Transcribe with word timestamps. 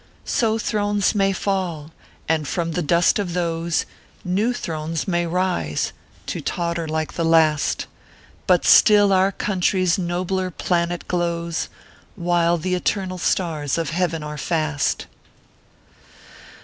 So 0.25 0.57
thrones 0.57 1.13
may 1.13 1.31
full; 1.31 1.91
and 2.27 2.47
from 2.47 2.71
tho 2.71 2.81
dust 2.81 3.19
of 3.19 3.33
those, 3.35 3.85
New 4.25 4.51
thrones 4.51 5.07
may 5.07 5.27
rise, 5.27 5.93
to 6.25 6.41
totter 6.41 6.87
like 6.87 7.13
the 7.13 7.23
last; 7.23 7.85
But 8.47 8.65
still 8.65 9.13
our 9.13 9.31
country 9.31 9.83
s 9.83 9.99
nobler 9.99 10.49
planet 10.49 11.07
glows 11.07 11.69
Whilo 12.17 12.57
tho 12.57 12.69
eternal 12.69 13.19
stars 13.19 13.77
of 13.77 13.91
Heaven 13.91 14.23
are 14.23 14.39
fast. 14.39 15.05